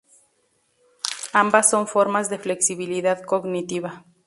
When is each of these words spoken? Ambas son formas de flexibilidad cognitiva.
Ambas 1.31 1.69
son 1.69 1.85
formas 1.85 2.27
de 2.31 2.39
flexibilidad 2.39 3.23
cognitiva. 3.23 4.03